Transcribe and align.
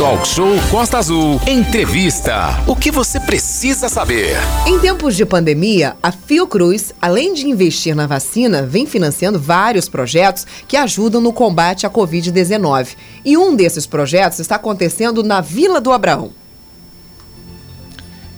Talk 0.00 0.26
Show 0.26 0.48
Costa 0.70 0.96
Azul. 0.96 1.38
Entrevista. 1.46 2.58
O 2.66 2.74
que 2.74 2.90
você 2.90 3.20
precisa 3.20 3.86
saber? 3.86 4.34
Em 4.66 4.78
tempos 4.78 5.14
de 5.14 5.26
pandemia, 5.26 5.94
a 6.02 6.10
Fiocruz, 6.10 6.94
além 7.02 7.34
de 7.34 7.46
investir 7.46 7.94
na 7.94 8.06
vacina, 8.06 8.62
vem 8.62 8.86
financiando 8.86 9.38
vários 9.38 9.90
projetos 9.90 10.46
que 10.66 10.74
ajudam 10.74 11.20
no 11.20 11.34
combate 11.34 11.84
à 11.84 11.90
Covid-19. 11.90 12.96
E 13.26 13.36
um 13.36 13.54
desses 13.54 13.86
projetos 13.86 14.38
está 14.38 14.54
acontecendo 14.54 15.22
na 15.22 15.42
Vila 15.42 15.82
do 15.82 15.92
Abraão. 15.92 16.30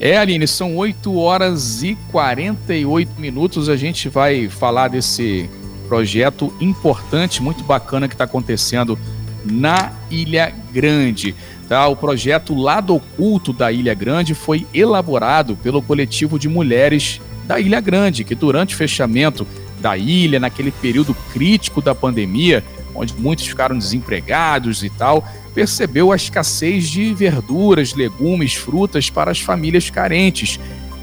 É, 0.01 0.19
Aline, 0.19 0.49
são 0.49 0.77
8 0.77 1.17
horas 1.17 1.85
e 1.85 1.97
48 2.11 3.21
minutos. 3.21 3.69
A 3.69 3.77
gente 3.77 4.09
vai 4.09 4.49
falar 4.49 4.89
desse 4.89 5.49
projeto 5.87 6.53
importante, 6.61 7.41
muito 7.41 7.63
bacana 7.63 8.09
que 8.09 8.15
está 8.15 8.25
acontecendo 8.25 8.99
na 9.45 9.93
Ilha 10.11 10.53
Grande. 10.73 11.35
Tá? 11.73 11.89
O 11.89 11.97
projeto 11.97 12.55
Lado 12.55 12.95
Oculto 12.95 13.51
da 13.51 13.73
Ilha 13.73 13.95
Grande 13.95 14.35
foi 14.35 14.67
elaborado 14.75 15.57
pelo 15.57 15.81
coletivo 15.81 16.39
de 16.39 16.47
mulheres 16.47 17.19
da 17.47 17.59
Ilha 17.59 17.81
Grande, 17.81 18.25
que 18.25 18.35
durante 18.35 18.75
o 18.75 18.77
fechamento 18.77 19.47
da 19.81 19.97
ilha, 19.97 20.39
naquele 20.39 20.71
período 20.71 21.17
crítico 21.33 21.81
da 21.81 21.95
pandemia, 21.95 22.63
onde 22.95 23.15
muitos 23.15 23.47
ficaram 23.47 23.79
desempregados 23.79 24.85
e 24.85 24.91
tal, 24.91 25.27
percebeu 25.55 26.13
a 26.13 26.17
escassez 26.17 26.91
de 26.91 27.15
verduras, 27.15 27.95
legumes, 27.95 28.53
frutas 28.53 29.09
para 29.09 29.31
as 29.31 29.41
famílias 29.41 29.89
carentes, 29.89 30.61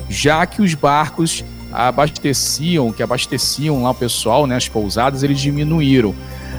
já 0.07 0.45
que 0.45 0.62
os 0.62 0.76
barcos 0.76 1.43
abasteciam, 1.71 2.91
que 2.91 3.01
abasteciam 3.01 3.81
lá 3.81 3.90
o 3.90 3.95
pessoal, 3.95 4.45
né, 4.45 4.55
as 4.55 4.70
pousadas, 4.70 5.23
eles 5.23 5.40
diminuíram. 5.40 6.13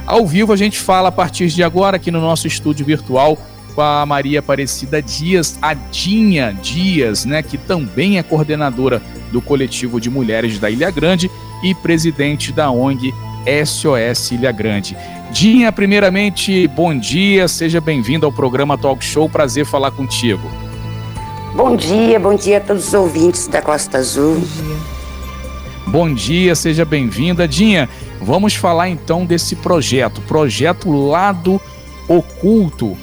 Ao 0.04 0.26
vivo 0.26 0.52
a 0.52 0.56
gente 0.56 0.80
fala 0.80 1.10
a 1.10 1.12
partir 1.12 1.46
de 1.46 1.62
agora 1.62 1.96
aqui 1.96 2.10
no 2.10 2.20
nosso 2.20 2.48
estúdio 2.48 2.84
virtual 2.84 3.38
com 3.70 3.80
a 3.80 4.04
Maria 4.04 4.40
Aparecida 4.40 5.00
Dias, 5.00 5.58
a 5.62 5.74
Dinha 5.74 6.56
Dias, 6.62 7.24
né, 7.24 7.42
que 7.42 7.56
também 7.56 8.18
é 8.18 8.22
coordenadora 8.22 9.00
do 9.30 9.40
coletivo 9.40 10.00
de 10.00 10.10
mulheres 10.10 10.58
da 10.58 10.70
Ilha 10.70 10.90
Grande 10.90 11.30
e 11.62 11.74
presidente 11.74 12.52
da 12.52 12.70
ONG 12.70 13.14
SOS 13.64 14.32
Ilha 14.32 14.52
Grande. 14.52 14.96
Dinha, 15.30 15.70
primeiramente, 15.70 16.66
bom 16.68 16.96
dia, 16.98 17.46
seja 17.46 17.80
bem-vindo 17.80 18.26
ao 18.26 18.32
programa 18.32 18.76
Talk 18.76 19.04
Show, 19.04 19.28
prazer 19.28 19.64
falar 19.64 19.92
contigo. 19.92 20.50
Bom 21.54 21.76
dia, 21.76 22.18
bom 22.18 22.34
dia 22.34 22.58
a 22.58 22.60
todos 22.60 22.88
os 22.88 22.94
ouvintes 22.94 23.46
da 23.46 23.62
Costa 23.62 23.98
Azul. 23.98 24.34
Bom 24.34 24.42
dia, 24.42 25.86
bom 25.86 26.14
dia 26.14 26.54
seja 26.54 26.84
bem-vinda. 26.84 27.46
Dinha, 27.46 27.88
Vamos 28.20 28.54
falar 28.54 28.90
então 28.90 29.24
desse 29.24 29.56
projeto, 29.56 30.20
projeto 30.22 30.90
Lado 30.90 31.60
Oculto 32.06 32.96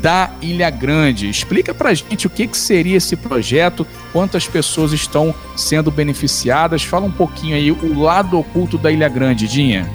da 0.00 0.30
Ilha 0.40 0.70
Grande. 0.70 1.28
Explica 1.28 1.74
pra 1.74 1.92
gente 1.94 2.26
o 2.26 2.30
que, 2.30 2.46
que 2.46 2.56
seria 2.56 2.96
esse 2.96 3.16
projeto, 3.16 3.86
quantas 4.12 4.46
pessoas 4.46 4.92
estão 4.92 5.34
sendo 5.56 5.90
beneficiadas. 5.90 6.82
Fala 6.82 7.06
um 7.06 7.10
pouquinho 7.10 7.56
aí, 7.56 7.70
o 7.70 8.00
lado 8.00 8.38
oculto 8.38 8.78
da 8.78 8.90
Ilha 8.90 9.08
Grande, 9.08 9.46
Dinha. 9.46 9.88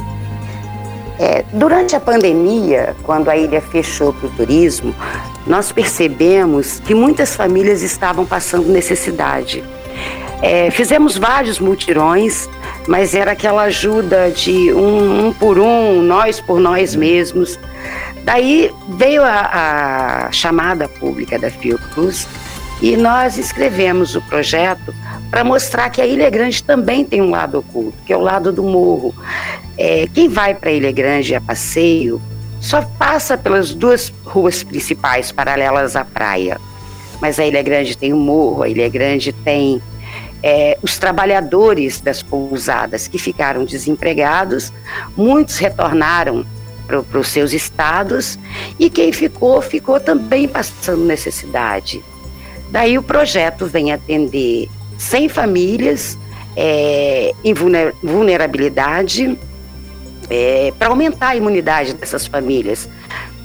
É, 1.18 1.46
durante 1.54 1.96
a 1.96 2.00
pandemia, 2.00 2.96
quando 3.04 3.30
a 3.30 3.38
ilha 3.38 3.62
fechou 3.62 4.12
para 4.12 4.28
o 4.28 4.30
turismo, 4.32 4.94
nós 5.48 5.72
percebemos 5.72 6.82
que 6.82 6.94
muitas 6.94 7.36
famílias 7.36 7.82
estavam 7.82 8.26
passando 8.26 8.68
necessidade. 8.68 9.64
É, 10.42 10.70
fizemos 10.72 11.18
vários 11.18 11.58
mutirões 11.58 12.50
mas 12.88 13.16
era 13.16 13.32
aquela 13.32 13.64
ajuda 13.64 14.30
de 14.30 14.72
um, 14.74 15.28
um 15.28 15.34
por 15.34 15.60
um, 15.60 16.02
nós 16.02 16.40
por 16.40 16.60
nós 16.60 16.96
mesmos. 16.96 17.60
Daí 18.26 18.74
veio 18.90 19.24
a, 19.24 20.26
a 20.26 20.32
chamada 20.32 20.90
pública 20.90 21.38
da 21.38 21.52
Fiocruz 21.52 22.28
e 22.82 22.98
nós 22.98 23.38
escrevemos 23.38 24.16
o 24.16 24.22
projeto 24.24 24.94
para 25.30 25.44
mostrar 25.44 25.92
que 25.92 26.02
a 26.02 26.08
Ilha 26.08 26.28
Grande 26.32 26.64
também 26.64 27.06
tem 27.06 27.22
um 27.22 27.30
lado 27.30 27.60
oculto, 27.60 27.96
que 28.04 28.12
é 28.12 28.18
o 28.18 28.22
lado 28.22 28.52
do 28.52 28.64
morro. 28.64 29.14
É, 29.78 30.08
quem 30.12 30.28
vai 30.28 30.56
para 30.56 30.72
a 30.72 30.74
Ilha 30.74 30.92
Grande 30.92 31.36
a 31.36 31.40
passeio 31.40 32.20
só 32.60 32.82
passa 32.82 33.38
pelas 33.38 33.76
duas 33.76 34.12
ruas 34.26 34.64
principais 34.64 35.32
paralelas 35.32 35.96
à 35.96 36.04
praia. 36.04 36.60
Mas 37.22 37.40
a 37.40 37.46
Ilha 37.46 37.62
Grande 37.62 37.96
tem 37.96 38.12
o 38.12 38.18
morro, 38.18 38.64
a 38.64 38.70
Ilha 38.70 38.90
Grande 38.90 39.32
tem 39.32 39.80
é, 40.42 40.80
os 40.82 40.98
trabalhadores 40.98 42.02
das 42.02 42.24
pousadas 42.24 43.08
que 43.08 43.20
ficaram 43.20 43.66
desempregados, 43.66 44.74
muitos 45.16 45.60
retornaram 45.60 46.44
para 46.86 47.20
os 47.20 47.28
seus 47.28 47.54
estados 47.54 48.38
e 48.80 48.90
quem 48.90 49.12
ficou, 49.12 49.62
ficou 49.62 50.00
também 50.00 50.48
passando 50.48 51.04
necessidade. 51.04 52.04
Daí 52.72 52.98
o 52.98 53.04
projeto 53.04 53.66
vem 53.66 53.92
atender 53.92 54.70
100 54.98 55.30
famílias 55.30 56.18
é, 56.56 57.34
em 57.44 57.54
vulnerabilidade 57.54 59.38
é, 60.30 60.74
para 60.78 60.90
aumentar 60.90 61.30
a 61.30 61.36
imunidade 61.36 61.94
dessas 61.94 62.26
famílias, 62.26 62.90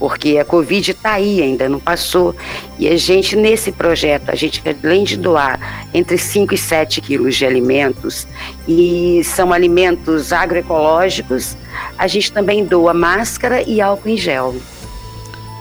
porque 0.01 0.39
a 0.39 0.45
Covid 0.47 0.93
está 0.93 1.13
aí, 1.13 1.43
ainda 1.43 1.69
não 1.69 1.79
passou. 1.79 2.35
E 2.79 2.89
a 2.89 2.97
gente, 2.97 3.37
nesse 3.37 3.71
projeto, 3.71 4.31
a 4.31 4.35
gente, 4.35 4.63
além 4.83 5.05
de 5.05 5.19
doar 5.19 5.87
entre 5.93 6.17
5 6.17 6.55
e 6.55 6.59
7 6.59 7.03
quilos 7.03 7.37
de 7.37 7.45
alimentos, 7.45 8.27
e 8.67 9.21
são 9.23 9.53
alimentos 9.53 10.33
agroecológicos, 10.33 11.55
a 11.99 12.07
gente 12.07 12.33
também 12.33 12.65
doa 12.65 12.95
máscara 12.95 13.63
e 13.63 13.79
álcool 13.83 14.09
em 14.09 14.17
gel. 14.17 14.57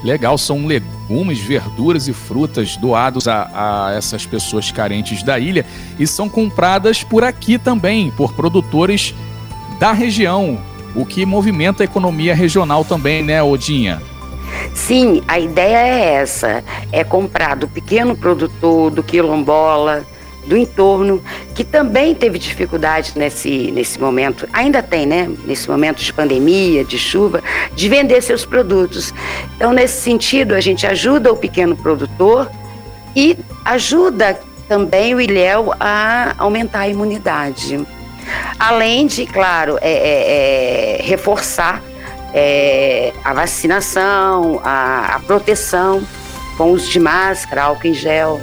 Legal, 0.06 0.38
são 0.38 0.66
legumes, 0.66 1.40
verduras 1.40 2.08
e 2.08 2.14
frutas 2.14 2.78
doados 2.78 3.28
a, 3.28 3.90
a, 3.90 3.94
essas 3.98 4.26
pessoas 4.26 4.72
carentes 4.72 5.22
da 5.22 5.38
ilha 5.38 5.66
e 6.00 6.08
são 6.08 6.30
compradas 6.30 7.04
por 7.04 7.26
aqui 7.26 7.58
também, 7.58 8.10
por 8.12 8.32
produtores 8.32 9.14
da 9.78 9.92
região, 9.92 10.58
o 10.96 11.06
que 11.06 11.26
movimenta 11.26 11.84
a 11.84 11.86
economia 11.86 12.34
regional 12.34 12.86
também, 12.86 13.22
né, 13.22 13.44
Odinha? 13.44 14.02
Sim, 14.74 15.22
a 15.28 15.40
ideia 15.40 15.78
é 15.78 16.14
essa: 16.16 16.64
é 16.92 17.04
comprar 17.04 17.56
do 17.56 17.68
pequeno 17.68 18.16
produtor, 18.16 18.92
do 18.92 19.04
quilombola, 19.04 20.06
do 20.46 20.58
entorno, 20.58 21.24
que 21.54 21.64
também 21.64 22.16
teve 22.16 22.40
dificuldade 22.40 23.14
nesse, 23.16 23.72
nesse 23.72 24.00
momento, 24.00 24.48
ainda 24.52 24.82
tem, 24.82 25.06
né? 25.06 25.30
Nesse 25.46 25.70
momento 25.70 26.04
de 26.04 26.12
pandemia, 26.12 26.84
de 26.84 26.98
chuva, 26.98 27.44
de 27.76 27.88
vender 27.88 28.22
seus 28.22 28.46
produtos. 28.46 29.14
Então, 29.56 29.72
nesse 29.72 30.02
sentido, 30.02 30.56
a 30.56 30.62
gente 30.62 30.88
ajuda 30.88 31.32
o 31.32 31.38
pequeno 31.38 31.76
produtor 31.76 32.50
e 33.16 33.38
ajuda 33.64 34.40
também 34.68 35.14
o 35.14 35.22
Ilhéu 35.22 35.74
a 35.80 36.34
aumentar 36.38 36.82
a 36.82 36.88
imunidade. 36.88 37.86
Além 38.60 39.08
de, 39.08 39.26
claro, 39.26 39.78
é, 39.82 39.92
é, 39.92 41.00
é 41.00 41.04
reforçar 41.04 41.82
é, 42.34 43.14
a 43.24 43.34
vacinação, 43.34 44.62
a, 44.64 45.16
a 45.16 45.20
proteção 45.20 46.02
com 46.58 46.72
uso 46.72 46.92
de 46.92 47.00
máscara, 47.00 47.64
álcool 47.64 47.88
em 47.88 47.94
gel. 47.94 48.42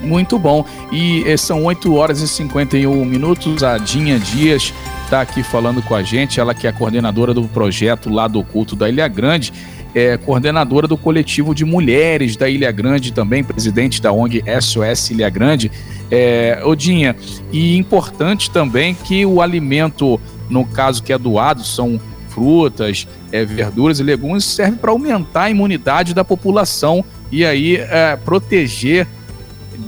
Muito 0.00 0.38
bom. 0.38 0.64
E 0.92 1.24
eh, 1.26 1.36
são 1.36 1.64
8 1.64 1.92
horas 1.94 2.20
e 2.20 2.28
51 2.28 3.04
minutos. 3.04 3.62
A 3.62 3.78
Dinha 3.78 4.18
Dias 4.18 4.72
está 5.02 5.20
aqui 5.20 5.42
falando 5.42 5.82
com 5.82 5.94
a 5.94 6.02
gente. 6.02 6.38
Ela 6.38 6.54
que 6.54 6.66
é 6.66 6.72
coordenadora 6.72 7.34
do 7.34 7.44
projeto 7.44 8.10
lá 8.10 8.28
do 8.28 8.44
Culto 8.44 8.76
da 8.76 8.88
Ilha 8.88 9.08
Grande. 9.08 9.52
É 9.94 10.16
coordenadora 10.16 10.86
do 10.86 10.96
coletivo 10.96 11.54
de 11.54 11.64
mulheres 11.64 12.36
da 12.36 12.48
Ilha 12.48 12.70
Grande 12.70 13.12
também, 13.12 13.44
presidente 13.44 14.02
da 14.02 14.12
ONG 14.12 14.42
SOS 14.60 15.10
Ilha 15.10 15.30
Grande. 15.30 15.70
É, 16.10 16.60
Odinha, 16.64 17.16
e 17.52 17.76
importante 17.76 18.50
também 18.50 18.94
que 18.94 19.24
o 19.24 19.40
alimento, 19.40 20.20
no 20.50 20.64
caso 20.64 21.02
que 21.02 21.12
é 21.12 21.18
doado, 21.18 21.64
são 21.64 22.00
frutas, 22.34 23.06
é, 23.30 23.44
verduras 23.44 24.00
e 24.00 24.02
legumes, 24.02 24.44
serve 24.44 24.76
para 24.76 24.90
aumentar 24.90 25.44
a 25.44 25.50
imunidade 25.50 26.12
da 26.12 26.24
população 26.24 27.04
e 27.30 27.44
aí 27.44 27.76
é, 27.76 28.16
proteger 28.16 29.06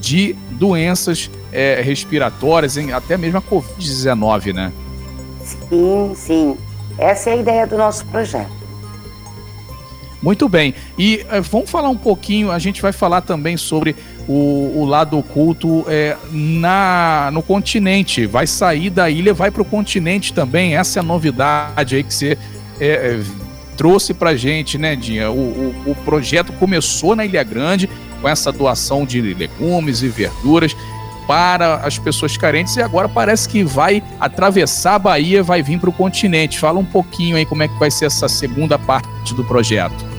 de 0.01 0.35
doenças 0.53 1.31
é, 1.53 1.81
respiratórias, 1.83 2.79
até 2.95 3.17
mesmo 3.17 3.39
a 3.39 3.43
Covid-19, 3.43 4.53
né? 4.55 4.73
Sim, 5.69 6.13
sim. 6.15 6.57
Essa 6.99 7.31
é 7.31 7.33
a 7.35 7.37
ideia 7.37 7.67
do 7.67 7.77
nosso 7.77 8.05
projeto. 8.07 8.57
Muito 10.23 10.49
bem. 10.49 10.75
E 10.99 11.25
é, 11.31 11.41
vamos 11.41 11.71
falar 11.71 11.89
um 11.89 11.97
pouquinho, 11.97 12.51
a 12.51 12.59
gente 12.59 12.81
vai 12.81 12.93
falar 12.93 13.21
também 13.21 13.57
sobre 13.57 13.95
o, 14.29 14.73
o 14.77 14.85
lado 14.85 15.19
oculto 15.19 15.85
é, 15.89 16.17
na, 16.31 17.31
no 17.33 17.43
continente. 17.43 18.27
Vai 18.27 18.47
sair 18.47 18.91
da 18.91 19.09
ilha, 19.09 19.33
vai 19.33 19.51
para 19.51 19.63
o 19.63 19.65
continente 19.65 20.33
também. 20.33 20.77
Essa 20.77 20.99
é 20.99 21.01
a 21.01 21.03
novidade 21.03 21.97
aí 21.97 22.03
que 22.03 22.13
você 22.13 22.39
é, 22.81 22.87
é, 22.87 23.21
trouxe 23.77 24.13
para 24.13 24.37
gente, 24.37 24.79
né, 24.79 24.97
Dinha? 24.97 25.31
O, 25.31 25.35
o, 25.35 25.91
o 25.91 25.95
projeto 26.05 26.53
começou 26.55 27.15
na 27.15 27.25
Ilha 27.25 27.43
Grande 27.43 27.89
com 28.21 28.29
essa 28.29 28.51
doação 28.51 29.05
de 29.05 29.21
legumes 29.21 30.03
e 30.03 30.09
verduras 30.09 30.77
para 31.27 31.77
as 31.77 31.99
pessoas 31.99 32.37
carentes 32.37 32.77
e 32.77 32.83
agora 32.83 33.09
parece 33.09 33.49
que 33.49 33.65
vai 33.65 34.03
atravessar 34.21 34.95
a 34.95 34.99
Bahia, 34.99 35.43
vai 35.43 35.63
vir 35.63 35.79
para 35.79 35.91
o 35.91 35.93
continente. 35.93 36.59
Fala 36.59 36.79
um 36.79 36.85
pouquinho 36.85 37.37
aí 37.37 37.45
como 37.45 37.63
é 37.63 37.69
que 37.69 37.79
vai 37.79 37.91
ser 37.91 38.07
essa 38.07 38.29
segunda 38.29 38.79
parte 38.79 39.35
do 39.35 39.45
projeto. 39.45 40.16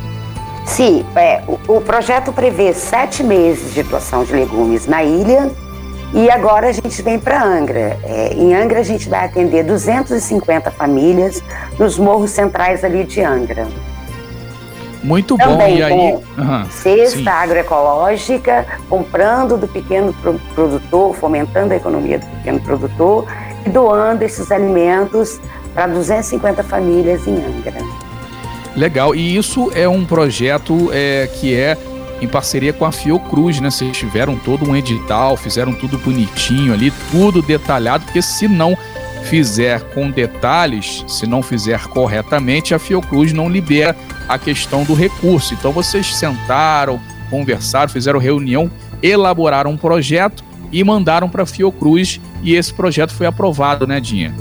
Sim, 0.67 1.05
é, 1.15 1.41
o, 1.47 1.77
o 1.77 1.81
projeto 1.81 2.31
prevê 2.31 2.73
sete 2.73 3.23
meses 3.23 3.73
de 3.73 3.81
doação 3.83 4.23
de 4.23 4.33
legumes 4.33 4.85
na 4.85 5.03
ilha 5.03 5.49
e 6.13 6.29
agora 6.29 6.67
a 6.67 6.71
gente 6.71 7.01
vem 7.01 7.17
para 7.17 7.41
Angra. 7.41 7.97
É, 8.03 8.33
em 8.33 8.53
Angra 8.53 8.81
a 8.81 8.83
gente 8.83 9.09
vai 9.09 9.25
atender 9.25 9.63
250 9.63 10.69
famílias 10.71 11.41
nos 11.79 11.97
morros 11.97 12.31
centrais 12.31 12.83
ali 12.83 13.05
de 13.05 13.21
Angra. 13.21 13.65
Muito 15.01 15.37
Também 15.37 15.73
bom. 15.73 15.79
E 15.79 15.83
aí, 15.83 16.13
uhum, 16.37 16.65
cesta 16.69 17.17
sim. 17.17 17.27
agroecológica, 17.27 18.65
comprando 18.89 19.57
do 19.57 19.67
pequeno 19.67 20.13
produtor, 20.53 21.15
fomentando 21.15 21.73
a 21.73 21.77
economia 21.77 22.19
do 22.19 22.25
pequeno 22.25 22.59
produtor 22.59 23.25
e 23.65 23.69
doando 23.69 24.23
esses 24.23 24.51
alimentos 24.51 25.39
para 25.73 25.87
250 25.87 26.61
famílias 26.63 27.25
em 27.25 27.35
Angra. 27.35 27.79
Legal. 28.77 29.15
E 29.15 29.35
isso 29.35 29.71
é 29.73 29.89
um 29.89 30.05
projeto 30.05 30.91
é, 30.93 31.27
que 31.33 31.53
é 31.53 31.75
em 32.21 32.27
parceria 32.27 32.71
com 32.71 32.85
a 32.85 32.91
Fiocruz, 32.91 33.59
né? 33.59 33.71
Vocês 33.71 33.97
tiveram 33.97 34.37
todo 34.37 34.69
um 34.69 34.75
edital, 34.75 35.35
fizeram 35.35 35.73
tudo 35.73 35.97
bonitinho 35.97 36.73
ali, 36.73 36.93
tudo 37.11 37.41
detalhado, 37.41 38.05
porque 38.05 38.21
se 38.21 38.47
não 38.47 38.77
fizer 39.23 39.81
com 39.93 40.09
detalhes, 40.09 41.03
se 41.07 41.27
não 41.27 41.41
fizer 41.41 41.87
corretamente, 41.87 42.73
a 42.73 42.79
Fiocruz 42.79 43.33
não 43.33 43.49
libera 43.49 43.95
a 44.29 44.37
questão 44.37 44.83
do 44.83 44.93
recurso. 44.93 45.53
Então 45.53 45.71
vocês 45.71 46.15
sentaram, 46.15 46.99
conversaram, 47.29 47.89
fizeram 47.89 48.19
reunião, 48.19 48.71
elaboraram 49.01 49.71
um 49.71 49.77
projeto 49.77 50.43
e 50.71 50.83
mandaram 50.83 51.29
para 51.29 51.43
a 51.43 51.47
Fiocruz 51.47 52.21
e 52.43 52.55
esse 52.55 52.73
projeto 52.73 53.13
foi 53.13 53.25
aprovado, 53.25 53.87
né, 53.87 53.99
Dinha? 53.99 54.33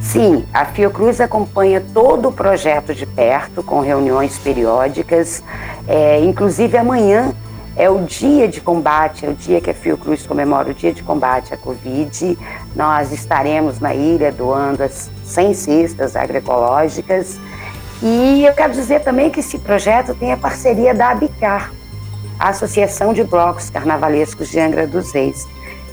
Sim, 0.00 0.46
a 0.52 0.64
Fiocruz 0.64 1.20
acompanha 1.20 1.82
todo 1.92 2.28
o 2.28 2.32
projeto 2.32 2.94
de 2.94 3.04
perto, 3.04 3.62
com 3.62 3.80
reuniões 3.80 4.38
periódicas. 4.38 5.42
É, 5.86 6.20
inclusive, 6.20 6.76
amanhã 6.78 7.34
é 7.76 7.88
o 7.88 8.02
dia 8.04 8.48
de 8.48 8.60
combate, 8.60 9.26
é 9.26 9.28
o 9.28 9.34
dia 9.34 9.60
que 9.60 9.70
a 9.70 9.74
Fiocruz 9.74 10.26
comemora 10.26 10.70
o 10.70 10.74
dia 10.74 10.92
de 10.92 11.02
combate 11.02 11.54
à 11.54 11.56
Covid. 11.56 12.36
Nós 12.74 13.12
estaremos 13.12 13.78
na 13.78 13.94
ilha 13.94 14.32
doando 14.32 14.82
as 14.82 15.10
100 15.24 15.54
cestas 15.54 16.16
agroecológicas. 16.16 17.38
E 18.02 18.44
eu 18.44 18.54
quero 18.54 18.72
dizer 18.72 19.00
também 19.00 19.30
que 19.30 19.40
esse 19.40 19.58
projeto 19.58 20.14
tem 20.14 20.32
a 20.32 20.36
parceria 20.36 20.94
da 20.94 21.10
ABICAR, 21.10 21.70
a 22.38 22.48
Associação 22.48 23.12
de 23.12 23.22
Blocos 23.22 23.68
Carnavalescos 23.68 24.48
de 24.48 24.58
Angra 24.58 24.86
dos 24.86 25.12
Reis, 25.12 25.46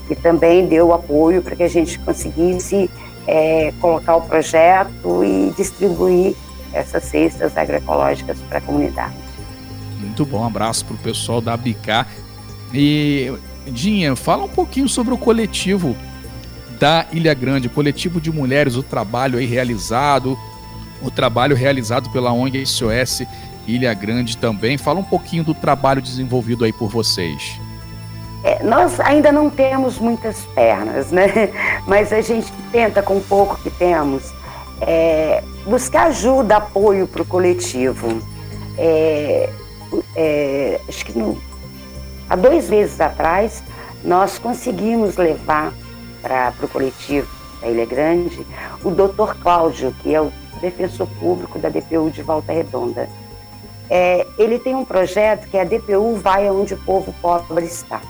que 0.07 0.15
também 0.15 0.65
deu 0.65 0.93
apoio 0.93 1.41
para 1.41 1.57
que 1.57 1.63
a 1.63 1.67
gente 1.67 1.99
conseguisse 1.99 2.89
é, 3.27 3.73
colocar 3.81 4.15
o 4.15 4.21
projeto 4.21 5.23
e 5.23 5.53
distribuir 5.55 6.35
essas 6.73 7.03
cestas 7.03 7.55
agroecológicas 7.57 8.37
para 8.47 8.59
a 8.59 8.61
comunidade. 8.61 9.13
Muito 9.99 10.25
bom, 10.25 10.39
um 10.39 10.45
abraço 10.45 10.85
para 10.85 10.95
o 10.95 10.99
pessoal 10.99 11.41
da 11.41 11.53
Abicar. 11.53 12.07
E, 12.73 13.33
Dinha, 13.67 14.15
fala 14.15 14.45
um 14.45 14.49
pouquinho 14.49 14.87
sobre 14.87 15.13
o 15.13 15.17
coletivo 15.17 15.95
da 16.79 17.05
Ilha 17.11 17.33
Grande, 17.33 17.67
o 17.67 17.71
coletivo 17.71 18.21
de 18.21 18.31
mulheres, 18.31 18.75
o 18.75 18.83
trabalho 18.83 19.39
aí 19.39 19.45
realizado, 19.45 20.37
o 21.01 21.11
trabalho 21.11 21.55
realizado 21.55 22.09
pela 22.11 22.31
ONG 22.31 22.65
SOS 22.65 23.23
Ilha 23.67 23.93
Grande 23.93 24.37
também. 24.37 24.77
Fala 24.77 24.99
um 24.99 25.03
pouquinho 25.03 25.43
do 25.43 25.53
trabalho 25.53 26.01
desenvolvido 26.01 26.63
aí 26.63 26.71
por 26.71 26.89
vocês. 26.89 27.59
É, 28.43 28.63
nós 28.63 28.99
ainda 28.99 29.31
não 29.31 29.49
temos 29.49 29.97
muitas 29.97 30.41
pernas, 30.53 31.11
né? 31.11 31.27
Mas 31.87 32.13
a 32.13 32.21
gente 32.21 32.51
tenta, 32.71 33.01
com 33.01 33.17
o 33.17 33.21
pouco 33.21 33.57
que 33.57 33.69
temos, 33.69 34.31
é, 34.81 35.43
buscar 35.65 36.07
ajuda, 36.07 36.57
apoio 36.57 37.07
para 37.07 37.21
o 37.21 37.25
coletivo. 37.25 38.21
É, 38.77 39.49
é, 40.15 40.79
acho 40.87 41.05
que 41.05 41.37
há 42.29 42.35
dois 42.35 42.69
meses 42.69 42.99
atrás, 43.01 43.63
nós 44.03 44.37
conseguimos 44.37 45.17
levar 45.17 45.73
para 46.21 46.53
o 46.61 46.67
coletivo 46.67 47.27
da 47.61 47.67
Ilha 47.67 47.85
Grande 47.85 48.45
o 48.83 48.91
doutor 48.91 49.35
Cláudio, 49.37 49.93
que 50.01 50.13
é 50.13 50.21
o 50.21 50.31
defensor 50.61 51.07
público 51.19 51.57
da 51.59 51.69
DPU 51.69 52.09
de 52.11 52.21
Volta 52.21 52.51
Redonda. 52.51 53.09
É, 53.89 54.27
ele 54.37 54.59
tem 54.59 54.75
um 54.75 54.83
projeto 54.83 55.47
que 55.47 55.57
é 55.57 55.61
a 55.61 55.63
DPU 55.63 56.15
vai 56.15 56.47
aonde 56.47 56.73
o 56.73 56.77
povo 56.77 57.13
pobre 57.21 57.65
está. 57.65 58.01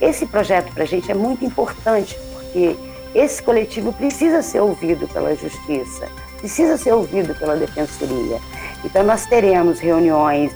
Esse 0.00 0.26
projeto 0.26 0.72
para 0.72 0.82
a 0.82 0.86
gente 0.86 1.10
é 1.10 1.14
muito 1.14 1.44
importante, 1.44 2.18
porque 2.32 2.76
esse 3.14 3.42
coletivo 3.42 3.92
precisa 3.92 4.42
ser 4.42 4.60
ouvido 4.60 5.08
pela 5.08 5.34
justiça, 5.34 6.08
precisa 6.38 6.76
ser 6.76 6.92
ouvido 6.92 7.34
pela 7.34 7.56
defensoria. 7.56 8.38
Então, 8.84 9.02
nós 9.02 9.24
teremos 9.24 9.80
reuniões 9.80 10.52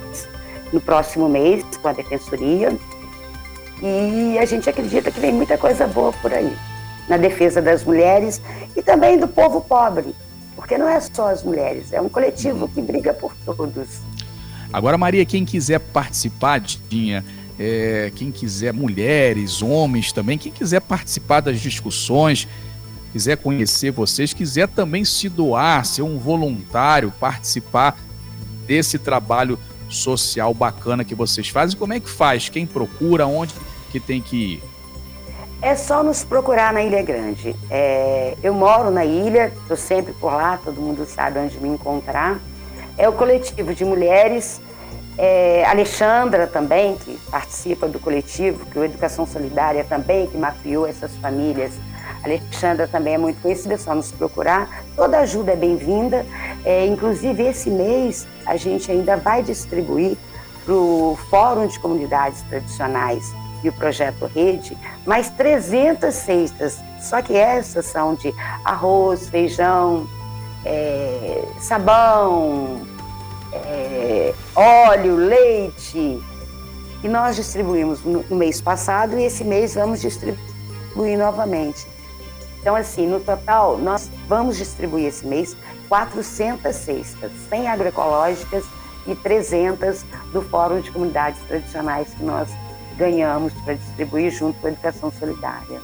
no 0.71 0.79
próximo 0.79 1.27
mês 1.27 1.63
com 1.81 1.87
a 1.87 1.93
defensoria 1.93 2.77
e 3.81 4.37
a 4.37 4.45
gente 4.45 4.69
acredita 4.69 5.11
que 5.11 5.19
vem 5.19 5.33
muita 5.33 5.57
coisa 5.57 5.87
boa 5.87 6.13
por 6.13 6.31
aí, 6.31 6.55
na 7.09 7.17
defesa 7.17 7.61
das 7.61 7.83
mulheres 7.83 8.39
e 8.75 8.81
também 8.81 9.17
do 9.17 9.27
povo 9.27 9.61
pobre, 9.61 10.15
porque 10.55 10.77
não 10.77 10.87
é 10.87 10.99
só 10.99 11.29
as 11.29 11.43
mulheres, 11.43 11.91
é 11.91 11.99
um 11.99 12.07
coletivo 12.07 12.67
que 12.67 12.79
briga 12.79 13.11
por 13.11 13.35
todos. 13.43 14.01
Agora, 14.71 14.97
Maria, 14.97 15.25
quem 15.25 15.43
quiser 15.43 15.79
participar, 15.79 16.59
Dinha, 16.59 17.25
é, 17.59 18.11
quem 18.15 18.31
quiser, 18.31 18.73
mulheres, 18.73 19.61
homens 19.61 20.11
também, 20.11 20.37
quem 20.37 20.51
quiser 20.51 20.81
participar 20.81 21.41
das 21.41 21.59
discussões, 21.59 22.47
quiser 23.11 23.37
conhecer 23.37 23.91
vocês, 23.91 24.33
quiser 24.33 24.67
também 24.67 25.03
se 25.05 25.29
doar, 25.29 25.85
ser 25.85 26.01
um 26.01 26.17
voluntário, 26.17 27.11
participar 27.19 27.97
desse 28.65 28.97
trabalho 28.97 29.59
social 29.89 30.53
bacana 30.53 31.03
que 31.03 31.13
vocês 31.13 31.49
fazem, 31.49 31.77
como 31.77 31.93
é 31.93 31.99
que 31.99 32.09
faz? 32.09 32.49
Quem 32.49 32.65
procura? 32.65 33.27
Onde 33.27 33.53
que 33.91 33.99
tem 33.99 34.21
que 34.21 34.53
ir? 34.53 34.63
É 35.61 35.75
só 35.75 36.01
nos 36.01 36.23
procurar 36.23 36.73
na 36.73 36.81
Ilha 36.81 37.03
Grande. 37.03 37.55
É, 37.69 38.35
eu 38.41 38.53
moro 38.53 38.89
na 38.89 39.05
ilha, 39.05 39.53
estou 39.61 39.77
sempre 39.77 40.11
por 40.13 40.33
lá, 40.33 40.57
todo 40.57 40.81
mundo 40.81 41.05
sabe 41.05 41.37
onde 41.37 41.59
me 41.59 41.69
encontrar. 41.69 42.39
É 42.97 43.07
o 43.07 43.13
coletivo 43.13 43.73
de 43.73 43.85
mulheres 43.85 44.59
é, 45.23 45.63
Alexandra 45.65 46.47
também, 46.47 46.95
que 46.95 47.15
participa 47.29 47.87
do 47.87 47.99
coletivo, 47.99 48.65
que 48.65 48.79
o 48.79 48.83
Educação 48.83 49.27
Solidária 49.27 49.83
também, 49.83 50.25
que 50.25 50.35
mapeou 50.35 50.87
essas 50.87 51.15
famílias. 51.17 51.73
Alexandra 52.23 52.87
também 52.87 53.13
é 53.13 53.17
muito 53.19 53.39
conhecida, 53.39 53.75
é 53.75 53.77
só 53.77 53.93
nos 53.93 54.11
procurar. 54.11 54.83
Toda 54.95 55.19
ajuda 55.19 55.51
é 55.51 55.55
bem-vinda. 55.55 56.25
É, 56.65 56.87
inclusive, 56.87 57.43
esse 57.43 57.69
mês, 57.69 58.27
a 58.47 58.57
gente 58.57 58.91
ainda 58.91 59.15
vai 59.15 59.43
distribuir 59.43 60.17
para 60.65 60.73
o 60.73 61.15
Fórum 61.29 61.67
de 61.67 61.79
Comunidades 61.79 62.41
Tradicionais 62.49 63.31
e 63.63 63.69
o 63.69 63.73
Projeto 63.73 64.25
Rede 64.25 64.75
mais 65.05 65.29
300 65.29 66.15
cestas. 66.15 66.79
Só 66.99 67.21
que 67.21 67.37
essas 67.37 67.85
são 67.85 68.15
de 68.15 68.33
arroz, 68.65 69.29
feijão, 69.29 70.07
é, 70.65 71.43
sabão, 71.59 72.81
é, 73.53 74.33
óleo, 74.55 75.15
leite, 75.15 76.19
que 77.01 77.07
nós 77.07 77.35
distribuímos 77.35 78.03
no, 78.03 78.23
no 78.23 78.35
mês 78.35 78.61
passado 78.61 79.17
e 79.17 79.23
esse 79.23 79.43
mês 79.43 79.75
vamos 79.75 80.01
distribuir 80.01 81.17
novamente. 81.17 81.87
Então, 82.59 82.75
assim, 82.75 83.07
no 83.07 83.19
total, 83.19 83.77
nós 83.77 84.09
vamos 84.27 84.57
distribuir 84.57 85.07
esse 85.07 85.25
mês 85.25 85.55
400 85.89 86.75
cestas, 86.75 87.31
100 87.49 87.67
agroecológicas 87.67 88.63
e 89.07 89.15
300 89.15 90.05
do 90.31 90.41
Fórum 90.43 90.79
de 90.79 90.91
Comunidades 90.91 91.41
Tradicionais 91.47 92.07
que 92.13 92.23
nós 92.23 92.49
ganhamos 92.97 93.51
para 93.65 93.73
distribuir 93.73 94.31
junto 94.31 94.59
com 94.59 94.67
a 94.67 94.69
Educação 94.69 95.11
Solidária. 95.11 95.81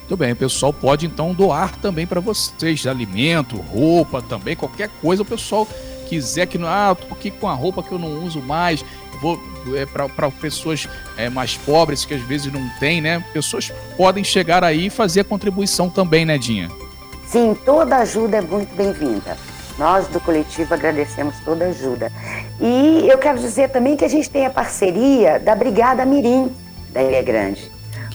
Muito 0.00 0.16
bem, 0.16 0.32
o 0.32 0.36
pessoal 0.36 0.72
pode 0.72 1.06
então 1.06 1.32
doar 1.34 1.76
também 1.76 2.06
para 2.06 2.18
vocês, 2.18 2.86
alimento, 2.86 3.58
roupa 3.58 4.22
também, 4.22 4.56
qualquer 4.56 4.88
coisa 5.00 5.22
o 5.22 5.24
pessoal 5.24 5.68
quiser 6.08 6.46
que 6.46 6.58
não, 6.58 6.68
ah, 6.68 6.94
tô 6.94 7.14
aqui 7.14 7.30
com 7.30 7.46
a 7.48 7.54
roupa 7.54 7.82
que 7.82 7.92
eu 7.92 7.98
não 7.98 8.24
uso 8.24 8.40
mais, 8.40 8.84
vou 9.20 9.38
é, 9.74 9.84
para 9.86 10.30
pessoas 10.30 10.88
é, 11.16 11.28
mais 11.28 11.56
pobres 11.56 12.04
que 12.04 12.14
às 12.14 12.22
vezes 12.22 12.52
não 12.52 12.68
tem, 12.80 13.00
né? 13.00 13.22
Pessoas 13.32 13.72
podem 13.96 14.24
chegar 14.24 14.64
aí 14.64 14.86
e 14.86 14.90
fazer 14.90 15.20
a 15.20 15.24
contribuição 15.24 15.90
também, 15.90 16.24
né, 16.24 16.38
Dinha? 16.38 16.70
Sim, 17.26 17.56
toda 17.64 17.96
ajuda 17.98 18.38
é 18.38 18.40
muito 18.40 18.74
bem-vinda. 18.74 19.36
Nós 19.78 20.08
do 20.08 20.18
coletivo 20.18 20.74
agradecemos 20.74 21.36
toda 21.44 21.66
ajuda. 21.66 22.10
E 22.60 23.06
eu 23.08 23.18
quero 23.18 23.38
dizer 23.38 23.68
também 23.68 23.96
que 23.96 24.04
a 24.04 24.08
gente 24.08 24.28
tem 24.28 24.46
a 24.46 24.50
parceria 24.50 25.38
da 25.38 25.54
Brigada 25.54 26.04
Mirim 26.04 26.52
da 26.90 27.02
Ilha 27.02 27.22
Grande. 27.22 27.70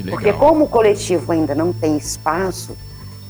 Porque 0.10 0.34
como 0.34 0.66
o 0.66 0.68
coletivo 0.68 1.32
ainda 1.32 1.54
não 1.54 1.72
tem 1.72 1.96
espaço, 1.96 2.76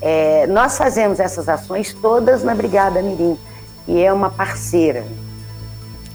é, 0.01 0.47
nós 0.47 0.77
fazemos 0.77 1.19
essas 1.19 1.47
ações 1.47 1.93
todas 1.93 2.43
na 2.43 2.55
Brigada 2.55 3.01
Mirim 3.01 3.37
e 3.87 3.99
é 3.99 4.11
uma 4.11 4.29
parceira. 4.29 5.05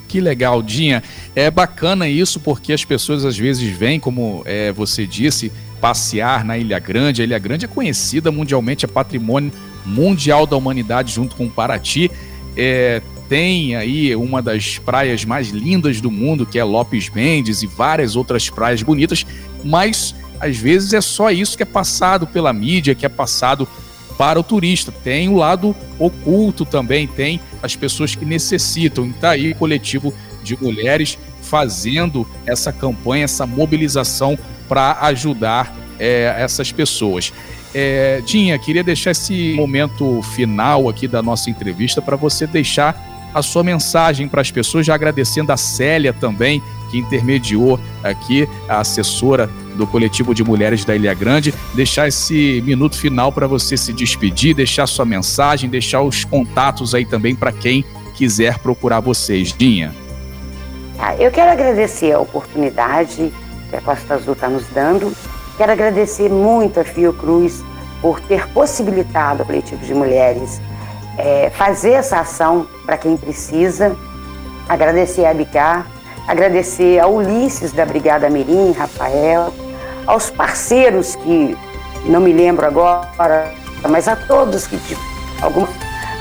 Que 0.06 0.20
legal, 0.20 0.62
Dinha. 0.62 1.02
É 1.36 1.50
bacana 1.50 2.08
isso 2.08 2.40
porque 2.40 2.72
as 2.72 2.84
pessoas 2.84 3.24
às 3.24 3.36
vezes 3.36 3.68
vêm, 3.70 4.00
como 4.00 4.42
é, 4.46 4.72
você 4.72 5.06
disse, 5.06 5.52
passear 5.80 6.44
na 6.44 6.56
Ilha 6.56 6.78
Grande. 6.78 7.20
A 7.20 7.24
Ilha 7.24 7.38
Grande 7.38 7.66
é 7.66 7.68
conhecida 7.68 8.32
mundialmente, 8.32 8.84
é 8.84 8.88
patrimônio 8.88 9.52
mundial 9.84 10.46
da 10.46 10.56
humanidade 10.56 11.12
junto 11.12 11.36
com 11.36 11.48
Paraty. 11.48 12.10
É, 12.56 13.02
tem 13.28 13.76
aí 13.76 14.16
uma 14.16 14.40
das 14.40 14.78
praias 14.78 15.24
mais 15.24 15.48
lindas 15.48 16.00
do 16.00 16.10
mundo, 16.10 16.46
que 16.46 16.58
é 16.58 16.64
Lopes 16.64 17.10
Mendes, 17.10 17.62
e 17.62 17.66
várias 17.66 18.16
outras 18.16 18.48
praias 18.48 18.82
bonitas, 18.82 19.26
mas 19.62 20.14
às 20.40 20.56
vezes 20.56 20.94
é 20.94 21.00
só 21.00 21.30
isso 21.30 21.56
que 21.56 21.62
é 21.62 21.66
passado 21.66 22.26
pela 22.26 22.52
mídia, 22.52 22.94
que 22.94 23.04
é 23.04 23.08
passado 23.08 23.68
para 24.18 24.38
o 24.38 24.42
turista. 24.42 24.92
Tem 24.92 25.28
o 25.28 25.36
lado 25.36 25.74
oculto 25.98 26.66
também, 26.66 27.06
tem 27.06 27.40
as 27.62 27.76
pessoas 27.76 28.14
que 28.16 28.24
necessitam. 28.24 29.06
E 29.06 29.12
tá 29.12 29.30
aí 29.30 29.52
o 29.52 29.54
coletivo 29.54 30.12
de 30.42 30.60
mulheres 30.60 31.16
fazendo 31.40 32.26
essa 32.44 32.72
campanha, 32.72 33.24
essa 33.24 33.46
mobilização 33.46 34.36
para 34.68 34.98
ajudar 35.02 35.74
é, 35.98 36.34
essas 36.38 36.72
pessoas. 36.72 37.32
É, 37.74 38.20
Dinha, 38.26 38.58
queria 38.58 38.82
deixar 38.82 39.12
esse 39.12 39.54
momento 39.54 40.20
final 40.34 40.88
aqui 40.88 41.06
da 41.06 41.22
nossa 41.22 41.48
entrevista 41.48 42.02
para 42.02 42.16
você 42.16 42.46
deixar 42.46 43.30
a 43.34 43.42
sua 43.42 43.62
mensagem 43.62 44.26
para 44.26 44.40
as 44.40 44.50
pessoas, 44.50 44.86
já 44.86 44.94
agradecendo 44.94 45.52
a 45.52 45.56
Célia 45.56 46.12
também, 46.12 46.62
que 46.90 46.98
intermediou 46.98 47.78
aqui, 48.02 48.48
a 48.68 48.80
assessora 48.80 49.50
do 49.78 49.86
coletivo 49.86 50.34
de 50.34 50.44
mulheres 50.44 50.84
da 50.84 50.94
Ilha 50.94 51.14
Grande, 51.14 51.54
deixar 51.72 52.08
esse 52.08 52.62
minuto 52.66 52.96
final 52.96 53.32
para 53.32 53.46
você 53.46 53.76
se 53.76 53.92
despedir, 53.92 54.54
deixar 54.54 54.86
sua 54.86 55.06
mensagem, 55.06 55.70
deixar 55.70 56.02
os 56.02 56.24
contatos 56.24 56.94
aí 56.94 57.06
também 57.06 57.34
para 57.34 57.52
quem 57.52 57.84
quiser 58.14 58.58
procurar 58.58 59.00
vocês. 59.00 59.54
Dinha. 59.56 59.94
Ah, 60.98 61.14
eu 61.16 61.30
quero 61.30 61.50
agradecer 61.50 62.12
a 62.12 62.18
oportunidade 62.18 63.32
que 63.70 63.76
a 63.76 63.80
Costa 63.80 64.14
Azul 64.14 64.34
está 64.34 64.48
nos 64.48 64.66
dando. 64.74 65.12
Quero 65.56 65.72
agradecer 65.72 66.28
muito 66.28 66.80
a 66.80 66.84
Fiocruz 66.84 67.62
por 68.02 68.20
ter 68.20 68.48
possibilitado 68.48 69.42
ao 69.42 69.46
coletivo 69.46 69.84
de 69.84 69.94
mulheres 69.94 70.60
é, 71.16 71.50
fazer 71.50 71.92
essa 71.92 72.20
ação 72.20 72.66
para 72.84 72.96
quem 72.96 73.16
precisa. 73.16 73.96
Agradecer 74.68 75.24
a 75.24 75.30
Abicar, 75.30 75.86
agradecer 76.26 77.00
a 77.00 77.06
Ulisses 77.06 77.72
da 77.72 77.84
Brigada 77.84 78.30
Mirim, 78.30 78.72
Rafael, 78.72 79.52
aos 80.08 80.30
parceiros 80.30 81.14
que 81.16 81.54
não 82.06 82.18
me 82.18 82.32
lembro 82.32 82.64
agora, 82.64 83.52
mas 83.90 84.08
a 84.08 84.16
todos 84.16 84.66
que 84.66 84.78
de 84.78 84.96
alguma 85.42 85.68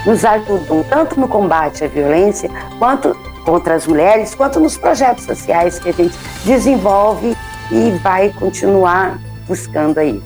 nos 0.06 0.24
ajudam 0.26 0.84
tanto 0.84 1.20
no 1.20 1.28
combate 1.28 1.86
à 1.86 1.88
violência 1.88 2.50
quanto 2.78 3.16
contra 3.46 3.76
as 3.76 3.88
mulheres, 3.88 4.36
quanto 4.36 4.60
nos 4.60 4.78
projetos 4.78 5.24
sociais 5.24 5.80
que 5.80 5.90
a 5.90 5.94
gente 5.94 6.16
desenvolve 6.44 7.36
e 7.72 7.92
vai 8.04 8.30
continuar 8.34 9.20
buscando 9.48 9.98
aí. 10.00 10.22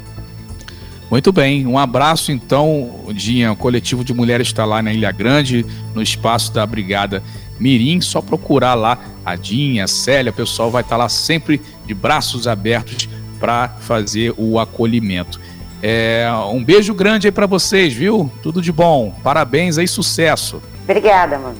Muito 1.10 1.32
bem, 1.32 1.68
um 1.68 1.78
abraço 1.78 2.32
então, 2.32 2.90
Dinha. 3.14 3.52
O 3.52 3.56
coletivo 3.56 4.04
de 4.04 4.14
mulheres 4.14 4.48
está 4.48 4.66
lá 4.66 4.82
na 4.82 4.92
Ilha 4.92 5.12
Grande, 5.12 5.66
no 5.94 6.02
espaço 6.02 6.52
da 6.52 6.66
Brigada 6.66 7.22
Mirim. 7.60 8.02
Só 8.02 8.22
procurar 8.22 8.74
lá 8.74 8.98
a 9.24 9.36
Dinha, 9.36 9.84
a 9.84 9.88
Célia, 9.88 10.32
o 10.32 10.34
pessoal 10.34 10.72
vai 10.72 10.82
estar 10.82 10.96
tá 10.96 11.04
lá 11.04 11.10
sempre 11.10 11.62
de 11.86 11.94
braços 11.94 12.48
abertos 12.48 13.08
para 13.42 13.68
fazer 13.68 14.34
o 14.38 14.60
acolhimento. 14.60 15.42
É, 15.84 16.30
um 16.52 16.64
beijo 16.64 16.94
grande 16.94 17.28
aí 17.28 17.32
para 17.32 17.48
vocês, 17.48 17.92
viu? 17.92 18.32
Tudo 18.44 18.62
de 18.62 18.72
bom. 18.72 19.14
Parabéns 19.24 19.80
aí, 19.80 19.88
sucesso. 19.88 20.62
Obrigada, 20.84 21.40
mano. 21.40 21.58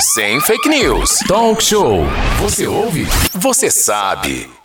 Sem 0.00 0.40
fake 0.40 0.68
news. 0.68 1.18
Talk 1.26 1.62
show. 1.62 2.04
Você 2.40 2.66
ouve? 2.66 3.06
Você 3.34 3.70
sabe. 3.70 4.57